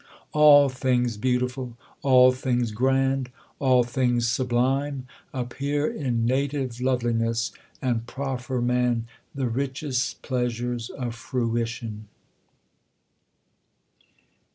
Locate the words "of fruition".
10.89-12.07